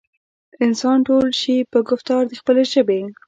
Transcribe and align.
انسان 0.65 0.97
تول 1.07 1.27
شي 1.41 1.55
پۀ 1.71 1.79
ګفتار 1.89 2.21
د 2.27 2.31
خپلې 2.39 2.63
ژبې 2.73 3.01